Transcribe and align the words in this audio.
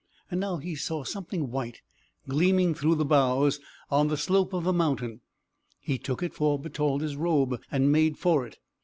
And 0.31 0.39
now 0.41 0.57
he 0.57 0.73
saw 0.73 1.03
something 1.03 1.51
white 1.51 1.83
gleaming 2.27 2.73
through 2.73 2.95
the 2.95 3.05
boughs, 3.05 3.59
on 3.91 4.07
the 4.07 4.17
slope 4.17 4.51
of 4.51 4.63
the 4.63 4.73
mountain; 4.73 5.21
he 5.79 5.99
took 5.99 6.23
it 6.23 6.33
for 6.33 6.57
Bertalda's 6.57 7.15
robe 7.15 7.61
and 7.71 7.91
made 7.91 8.17
for 8.17 8.47
it. 8.47 8.57